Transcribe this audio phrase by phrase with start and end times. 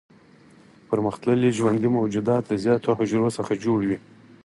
[0.89, 3.97] پرمختللي ژوندي موجودات د زیاتو حجرو څخه جوړ وي.